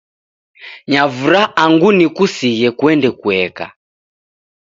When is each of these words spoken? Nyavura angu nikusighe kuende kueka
Nyavura 0.91 1.41
angu 1.63 1.89
nikusighe 1.97 2.67
kuende 2.77 3.09
kueka 3.19 3.65